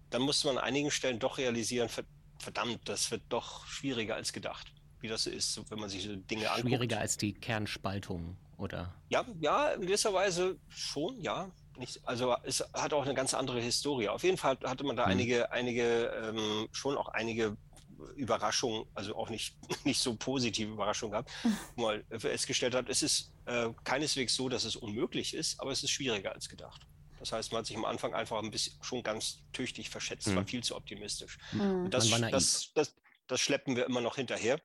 [0.09, 1.91] dann musste man an einigen Stellen doch realisieren,
[2.39, 6.49] verdammt, das wird doch schwieriger als gedacht, wie das ist, wenn man sich so Dinge
[6.49, 6.69] anguckt.
[6.69, 8.95] Schwieriger als die Kernspaltung, oder?
[9.11, 11.51] Ja, ja, in gewisser Weise schon, ja.
[11.77, 14.09] Nicht, also es hat auch eine ganz andere Historie.
[14.09, 15.13] Auf jeden Fall hatte man da mhm.
[15.13, 17.57] einige, einige, ähm, schon auch einige
[18.17, 21.31] Überraschung, also auch nicht, nicht so positive Überraschung gehabt,
[21.77, 25.83] wo man festgestellt hat, es ist äh, keineswegs so, dass es unmöglich ist, aber es
[25.83, 26.87] ist schwieriger als gedacht.
[27.19, 30.37] Das heißt, man hat sich am Anfang einfach ein bisschen schon ganz tüchtig verschätzt, mhm.
[30.37, 31.39] war viel zu optimistisch.
[31.53, 31.91] Mhm.
[31.91, 32.95] Das, das, das,
[33.27, 34.61] das, schleppen wir immer noch hinterher.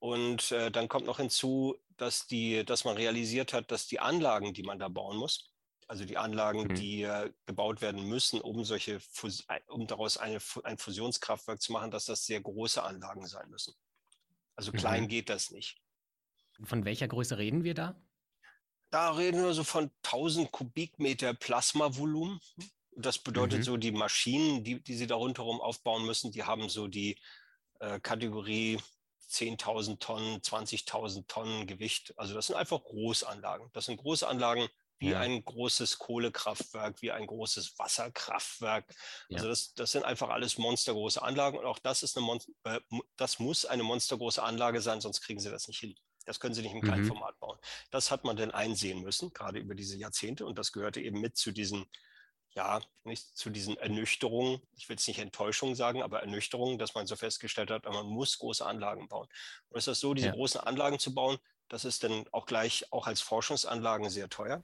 [0.00, 4.52] Und äh, dann kommt noch hinzu, dass, die, dass man realisiert hat, dass die Anlagen,
[4.52, 5.53] die man da bauen muss,
[5.88, 6.74] also die Anlagen, mhm.
[6.74, 9.00] die äh, gebaut werden müssen, um solche,
[9.68, 13.74] um daraus eine, ein Fusionskraftwerk zu machen, dass das sehr große Anlagen sein müssen.
[14.56, 15.08] Also klein mhm.
[15.08, 15.76] geht das nicht.
[16.62, 18.00] Von welcher Größe reden wir da?
[18.90, 22.40] Da reden wir so von 1000 Kubikmeter Plasmavolumen.
[22.96, 23.64] Das bedeutet mhm.
[23.64, 27.18] so, die Maschinen, die, die sie da rundherum aufbauen müssen, die haben so die
[27.80, 28.78] äh, Kategorie
[29.28, 32.14] 10.000 Tonnen, 20.000 Tonnen Gewicht.
[32.16, 33.68] Also das sind einfach Großanlagen.
[33.72, 34.68] Das sind große Anlagen,
[35.04, 35.20] wie ja.
[35.20, 38.86] ein großes Kohlekraftwerk, wie ein großes Wasserkraftwerk.
[39.28, 39.36] Ja.
[39.36, 42.80] Also das, das sind einfach alles monstergroße Anlagen und auch das ist eine Mon äh,
[43.16, 45.94] das muss eine monstergroße Anlage sein, sonst kriegen sie das nicht hin.
[46.26, 47.06] Das können sie nicht im mhm.
[47.06, 47.58] Format bauen.
[47.90, 51.36] Das hat man denn einsehen müssen, gerade über diese Jahrzehnte und das gehörte eben mit
[51.36, 51.86] zu diesen
[52.56, 57.06] ja, nicht zu diesen Ernüchterungen, ich will es nicht Enttäuschung sagen, aber Ernüchterungen, dass man
[57.06, 59.28] so festgestellt hat, man muss große Anlagen bauen.
[59.68, 60.34] Und ist das so, diese ja.
[60.34, 61.38] großen Anlagen zu bauen,
[61.68, 64.62] das ist dann auch gleich auch als Forschungsanlagen sehr teuer.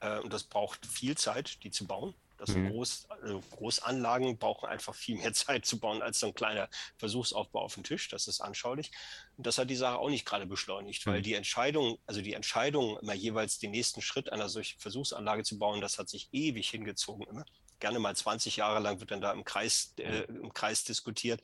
[0.00, 2.14] Äh, und das braucht viel Zeit, die zu bauen.
[2.38, 2.70] Das mhm.
[2.70, 7.60] Groß, also Großanlagen brauchen einfach viel mehr Zeit zu bauen als so ein kleiner Versuchsaufbau
[7.60, 8.08] auf dem Tisch.
[8.08, 8.90] Das ist anschaulich.
[9.36, 11.12] Und das hat die Sache auch nicht gerade beschleunigt, mhm.
[11.12, 15.58] weil die Entscheidung, also die Entscheidung, immer jeweils den nächsten Schritt einer solchen Versuchsanlage zu
[15.58, 17.44] bauen, das hat sich ewig hingezogen immer
[17.80, 21.40] gerne mal 20 Jahre lang wird dann da im Kreis, äh, im Kreis diskutiert,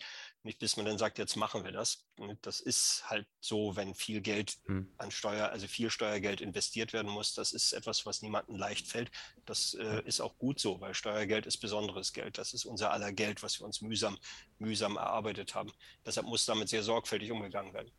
[0.46, 2.06] nicht bis man dann sagt, jetzt machen wir das.
[2.40, 4.90] Das ist halt so, wenn viel Geld hm.
[4.96, 7.34] an Steuer, also viel Steuergeld investiert werden muss.
[7.34, 9.10] Das ist etwas, was niemandem leicht fällt.
[9.44, 12.38] Das äh, ist auch gut so, weil Steuergeld ist besonderes Geld.
[12.38, 14.16] Das ist unser aller Geld, was wir uns mühsam,
[14.58, 15.72] mühsam erarbeitet haben.
[16.06, 17.92] Deshalb muss damit sehr sorgfältig umgegangen werden.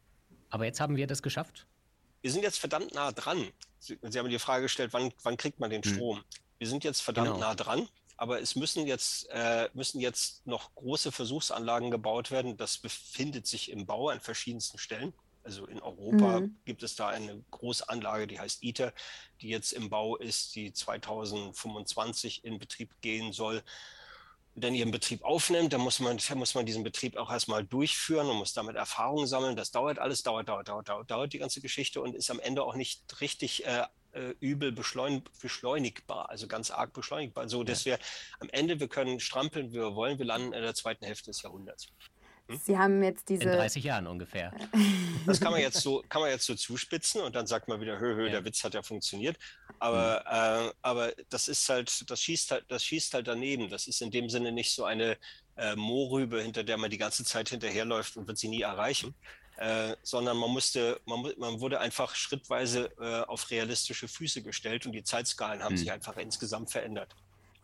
[0.50, 1.68] Aber jetzt haben wir das geschafft.
[2.22, 3.52] Wir sind jetzt verdammt nah dran.
[3.80, 5.94] Sie, Sie haben die Frage gestellt, wann, wann kriegt man den hm.
[5.94, 6.24] Strom?
[6.58, 7.40] Wir sind jetzt verdammt genau.
[7.40, 12.58] nah dran aber es müssen jetzt, äh, müssen jetzt noch große Versuchsanlagen gebaut werden.
[12.58, 15.14] Das befindet sich im Bau an verschiedensten Stellen.
[15.44, 16.58] Also in Europa mhm.
[16.66, 18.92] gibt es da eine Großanlage, die heißt ITER,
[19.40, 23.64] die jetzt im Bau ist, die 2025 in Betrieb gehen soll.
[24.56, 28.38] Wenn ihren Betrieb aufnimmt, dann muss man, muss man diesen Betrieb auch erstmal durchführen und
[28.38, 29.56] muss damit Erfahrungen sammeln.
[29.56, 32.64] Das dauert alles, dauert, dauert, dauert, dauert, dauert die ganze Geschichte und ist am Ende
[32.64, 33.84] auch nicht richtig äh,
[34.18, 37.94] äh, übel beschleun beschleunigbar, also ganz arg beschleunigbar, so dass ja.
[37.94, 38.00] wir
[38.40, 41.42] am Ende, wir können strampeln, wie wir wollen, wir landen in der zweiten Hälfte des
[41.44, 41.88] Jahrhunderts.
[42.48, 42.60] Hm?
[42.64, 43.44] Sie haben jetzt diese.
[43.44, 44.52] In 30 Jahren ungefähr.
[45.26, 48.00] Das kann man jetzt so, kann man jetzt so zuspitzen und dann sagt man wieder,
[48.00, 48.32] hö, hö, ja.
[48.32, 49.38] der Witz hat ja funktioniert.
[49.78, 50.70] Aber, mhm.
[50.70, 53.70] äh, aber das ist halt, das schießt halt, das schießt halt daneben.
[53.70, 55.18] Das ist in dem Sinne nicht so eine
[55.58, 59.16] äh, Mohrrübe, hinter der man die ganze Zeit hinterherläuft und wird sie nie erreichen,
[59.58, 64.92] äh, sondern man musste, man, man wurde einfach schrittweise äh, auf realistische Füße gestellt und
[64.92, 65.78] die Zeitskalen haben mhm.
[65.78, 67.16] sich einfach insgesamt verändert.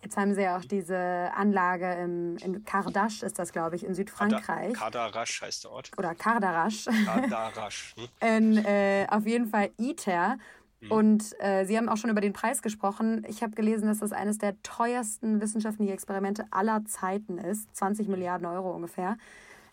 [0.01, 3.93] Jetzt haben Sie ja auch diese Anlage im, in Kardasch, ist das, glaube ich, in
[3.93, 4.73] Südfrankreich.
[4.73, 5.91] Kardarasch heißt der Ort.
[5.97, 6.85] Oder Kardarasch.
[7.05, 7.95] Kardarasch.
[7.95, 8.07] Hm?
[8.57, 10.37] in, äh, auf jeden Fall ITER.
[10.81, 10.91] Mhm.
[10.91, 13.25] Und äh, Sie haben auch schon über den Preis gesprochen.
[13.29, 17.73] Ich habe gelesen, dass das eines der teuersten wissenschaftlichen Experimente aller Zeiten ist.
[17.75, 19.17] 20 Milliarden Euro ungefähr.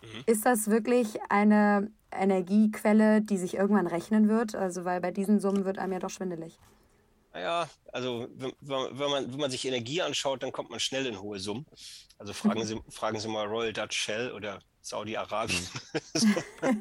[0.01, 0.23] Mhm.
[0.27, 4.55] Ist das wirklich eine Energiequelle, die sich irgendwann rechnen wird?
[4.55, 6.59] Also, weil bei diesen Summen wird einem ja doch schwindelig.
[7.33, 11.21] Naja, also wenn, wenn, man, wenn man sich Energie anschaut, dann kommt man schnell in
[11.21, 11.65] hohe Summen.
[12.17, 15.67] Also fragen Sie, fragen Sie mal Royal Dutch Shell oder Saudi-Arabien.
[16.61, 16.79] Mhm.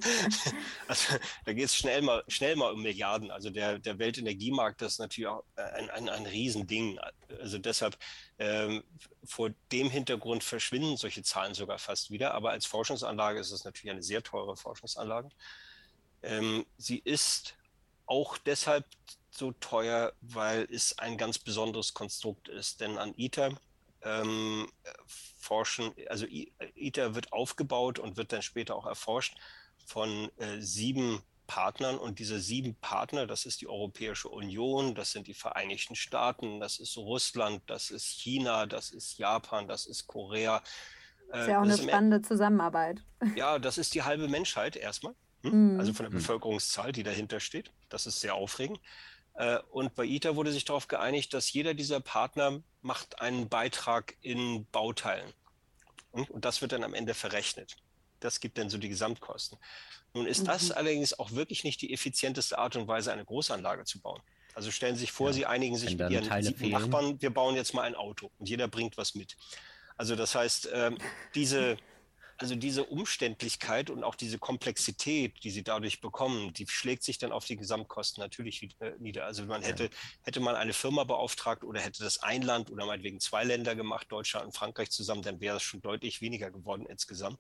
[0.89, 3.31] also da geht es schnell mal, schnell mal um Milliarden.
[3.31, 6.99] Also der, der Weltenergiemarkt ist natürlich auch ein, ein, ein Riesending.
[7.41, 7.97] Also deshalb
[8.39, 8.85] ähm,
[9.25, 12.35] vor dem Hintergrund verschwinden solche Zahlen sogar fast wieder.
[12.35, 15.31] Aber als Forschungsanlage ist es natürlich eine sehr teure Forschungsanlage.
[16.23, 17.55] Ähm, sie ist
[18.07, 18.85] auch deshalb
[19.31, 22.81] so teuer, weil es ein ganz besonderes Konstrukt ist.
[22.81, 23.59] Denn an ITER
[24.03, 24.69] ähm,
[25.07, 29.37] forschen, also ITER wird aufgebaut und wird dann später auch erforscht
[29.87, 35.27] von äh, sieben Partnern und diese sieben Partner, das ist die Europäische Union, das sind
[35.27, 40.63] die Vereinigten Staaten, das ist Russland, das ist China, das ist Japan, das ist Korea.
[41.33, 43.03] Das ist ja auch eine spannende Zusammenarbeit.
[43.37, 45.15] Ja, das ist die halbe Menschheit erstmal.
[45.43, 45.75] Hm?
[45.75, 45.81] Mhm.
[45.81, 47.73] Also von der Bevölkerungszahl, die dahinter steht.
[47.89, 48.81] Das ist sehr aufregend.
[49.41, 54.15] Äh, und bei ITER wurde sich darauf geeinigt, dass jeder dieser Partner macht einen Beitrag
[54.21, 55.33] in Bauteilen.
[56.13, 57.77] Und das wird dann am Ende verrechnet.
[58.19, 59.59] Das gibt dann so die Gesamtkosten.
[60.13, 60.47] Nun ist mhm.
[60.47, 64.21] das allerdings auch wirklich nicht die effizienteste Art und Weise, eine Großanlage zu bauen.
[64.55, 67.73] Also stellen Sie sich vor, ja, Sie einigen sich mit Ihren Nachbarn, wir bauen jetzt
[67.73, 69.39] mal ein Auto und jeder bringt was mit.
[69.97, 70.91] Also das heißt, äh,
[71.35, 71.79] diese,
[72.41, 77.33] also diese Umständlichkeit und auch diese Komplexität, die sie dadurch bekommen, die schlägt sich dann
[77.33, 79.27] auf die Gesamtkosten natürlich äh, nieder.
[79.27, 79.91] Also man hätte,
[80.23, 84.07] hätte man eine Firma beauftragt oder hätte das ein Land oder meinetwegen zwei Länder gemacht,
[84.11, 87.39] Deutschland und Frankreich zusammen, dann wäre es schon deutlich weniger geworden insgesamt.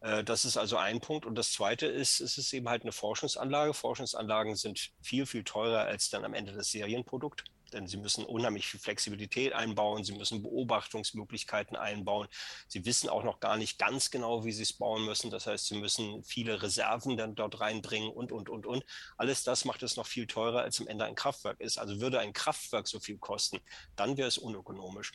[0.00, 1.26] Äh, das ist also ein Punkt.
[1.26, 3.74] Und das zweite ist, es ist eben halt eine Forschungsanlage.
[3.74, 8.66] Forschungsanlagen sind viel, viel teurer als dann am Ende das Serienprodukt denn sie müssen unheimlich
[8.66, 12.28] viel Flexibilität einbauen, sie müssen Beobachtungsmöglichkeiten einbauen.
[12.68, 15.30] Sie wissen auch noch gar nicht ganz genau, wie sie es bauen müssen.
[15.30, 18.84] Das heißt, sie müssen viele Reserven dann dort reinbringen und, und, und, und.
[19.16, 21.78] Alles das macht es noch viel teurer, als am Ende ein Kraftwerk ist.
[21.78, 23.60] Also würde ein Kraftwerk so viel kosten,
[23.96, 25.12] dann wäre es unökonomisch.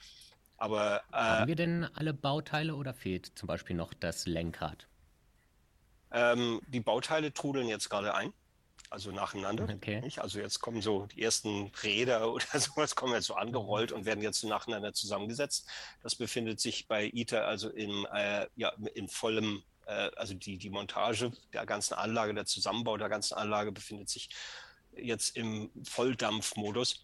[0.57, 4.87] Aber, äh, Haben wir denn alle Bauteile oder fehlt zum Beispiel noch das Lenkrad?
[6.11, 8.31] Ähm, die Bauteile trudeln jetzt gerade ein
[8.95, 9.67] also nacheinander.
[9.69, 10.01] Okay.
[10.17, 14.23] Also jetzt kommen so die ersten Räder oder sowas kommen jetzt so angerollt und werden
[14.23, 15.67] jetzt so nacheinander zusammengesetzt.
[16.01, 20.69] Das befindet sich bei ITER also in, äh, ja, in vollem, äh, also die, die
[20.69, 24.29] Montage der ganzen Anlage, der Zusammenbau der ganzen Anlage befindet sich
[24.95, 27.03] jetzt im Volldampfmodus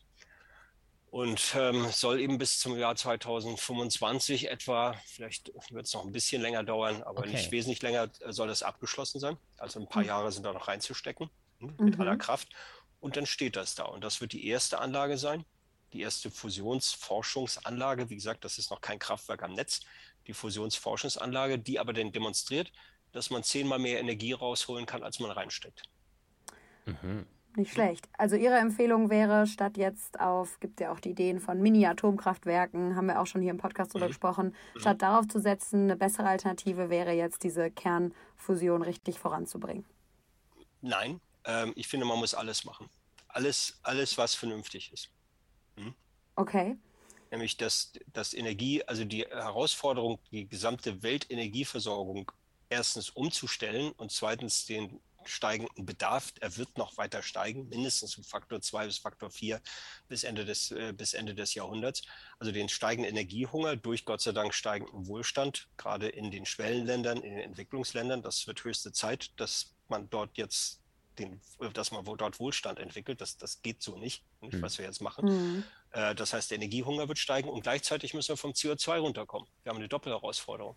[1.10, 6.42] und ähm, soll eben bis zum Jahr 2025 etwa, vielleicht wird es noch ein bisschen
[6.42, 7.32] länger dauern, aber okay.
[7.32, 9.36] nicht wesentlich länger, äh, soll das abgeschlossen sein.
[9.58, 10.08] Also ein paar mhm.
[10.08, 11.30] Jahre sind da noch reinzustecken
[11.62, 12.02] mit mhm.
[12.02, 12.50] aller Kraft.
[13.00, 13.86] Und dann steht das da.
[13.86, 15.46] Und das wird die erste Anlage sein.
[15.94, 18.10] die erste Fusionsforschungsanlage.
[18.10, 19.82] Wie gesagt, das ist noch kein Kraftwerk am Netz,
[20.28, 22.72] die Fusionsforschungsanlage, die aber dann demonstriert,
[23.12, 25.84] dass man zehnmal mehr Energie rausholen kann, als man reinsteckt.
[26.86, 27.26] Mhm.
[27.58, 28.08] Nicht schlecht.
[28.18, 33.08] Also Ihre Empfehlung wäre, statt jetzt auf, gibt ja auch die Ideen von Mini-Atomkraftwerken, haben
[33.08, 34.12] wir auch schon hier im Podcast drüber mhm.
[34.12, 34.80] gesprochen, mhm.
[34.80, 39.84] statt darauf zu setzen, eine bessere Alternative wäre jetzt diese Kernfusion richtig voranzubringen.
[40.80, 42.90] Nein, ähm, ich finde, man muss alles machen.
[43.28, 45.10] Alles, alles was vernünftig ist.
[45.76, 45.96] Mhm.
[46.36, 46.78] Okay.
[47.32, 52.30] Nämlich, dass, dass Energie, also die Herausforderung, die gesamte Weltenergieversorgung
[52.70, 58.62] erstens umzustellen und zweitens den steigenden Bedarf, er wird noch weiter steigen, mindestens um Faktor
[58.62, 59.62] 2 bis Faktor 4
[60.08, 62.02] bis Ende des, äh, bis Ende des Jahrhunderts.
[62.40, 67.36] Also den steigenden Energiehunger durch Gott sei Dank steigenden Wohlstand, gerade in den Schwellenländern, in
[67.36, 68.22] den Entwicklungsländern.
[68.22, 70.81] Das wird höchste Zeit, dass man dort jetzt
[71.20, 71.42] den,
[71.74, 73.22] dass man dort Wohlstand entwickelt.
[73.22, 74.62] Das, das geht so nicht, nicht mhm.
[74.62, 75.26] was wir jetzt machen.
[75.26, 75.64] Mhm.
[75.92, 79.48] Äh, das heißt, der Energiehunger wird steigen und gleichzeitig müssen wir vom CO2 runterkommen.
[79.64, 80.76] Wir haben eine Doppelherausforderung.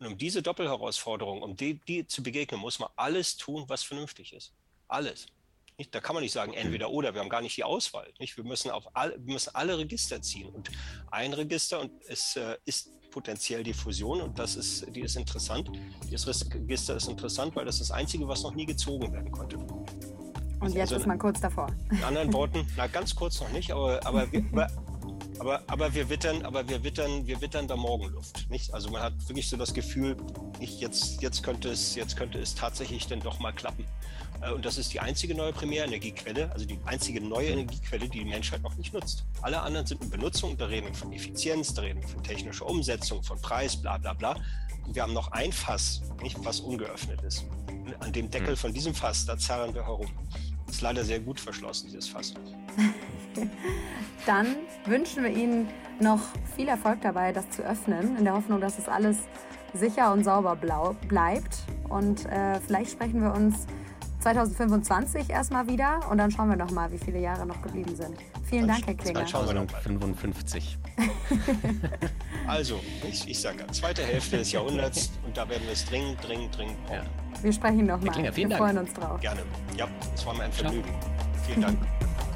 [0.00, 4.32] Und um diese Doppelherausforderung, um die, die zu begegnen, muss man alles tun, was vernünftig
[4.32, 4.52] ist.
[4.88, 5.26] Alles.
[5.76, 5.94] Nicht?
[5.94, 8.12] Da kann man nicht sagen, entweder oder, wir haben gar nicht die Auswahl.
[8.18, 8.36] Nicht?
[8.36, 10.48] Wir, müssen auf all, wir müssen alle Register ziehen.
[10.48, 10.70] Und
[11.10, 15.70] ein Register und es äh, ist potenziell die Fusion und das ist, die ist interessant.
[16.10, 19.56] Dieses Register ist interessant, weil das ist das Einzige, was noch nie gezogen werden konnte.
[19.56, 21.68] Und jetzt also, ist man kurz davor.
[21.90, 24.44] In anderen Worten, na ganz kurz noch nicht, aber, aber wir,
[25.38, 28.48] aber, aber wir wittern, aber wir wittern, wir wittern da Morgenluft.
[28.50, 28.72] Nicht?
[28.72, 30.16] Also man hat wirklich so das Gefühl,
[30.58, 33.86] nicht jetzt, jetzt könnte es, jetzt könnte es tatsächlich dann doch mal klappen.
[34.44, 38.24] Äh, und das ist die einzige neue Primärenergiequelle, also die einzige neue Energiequelle, die die
[38.24, 39.24] Menschheit noch nicht nutzt.
[39.42, 42.66] Alle anderen sind in Benutzung, da reden wir von Effizienz, da reden wir von technischer
[42.66, 44.36] Umsetzung, von Preis, bla bla bla.
[44.86, 47.46] Und wir haben noch ein Fass, nicht, was ungeöffnet ist.
[48.00, 48.56] An dem Deckel hm.
[48.56, 50.10] von diesem Fass, da zerren wir herum.
[50.66, 52.34] Das ist leider sehr gut verschlossen, dieses Fass.
[54.26, 55.68] Dann wünschen wir Ihnen
[56.00, 56.20] noch
[56.56, 59.18] viel Erfolg dabei, das zu öffnen, in der Hoffnung, dass es alles
[59.74, 61.58] sicher und sauber bleibt.
[61.88, 63.66] Und äh, vielleicht sprechen wir uns
[64.24, 68.16] 2025 erstmal wieder und dann schauen wir nochmal, wie viele Jahre noch geblieben sind.
[68.44, 69.20] Vielen Dank, Herr Klinger.
[69.20, 70.78] Dann schauen wir noch 55.
[72.46, 76.56] also, ich, ich sage, zweite Hälfte des Jahrhunderts und da werden wir es dringend, dringend,
[76.56, 76.96] dringend brauchen.
[76.96, 77.42] Ja.
[77.42, 78.34] Wir sprechen nochmal.
[78.34, 78.58] Wir Dank.
[78.58, 79.20] freuen uns drauf.
[79.20, 79.42] Gerne.
[79.76, 80.88] Ja, es war mir ein Vergnügen.
[80.88, 81.44] Ciao.
[81.46, 81.78] Vielen Dank.